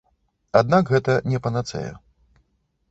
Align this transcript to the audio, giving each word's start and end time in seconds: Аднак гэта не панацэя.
Аднак 0.61 0.83
гэта 0.93 1.19
не 1.33 1.43
панацэя. 1.47 1.91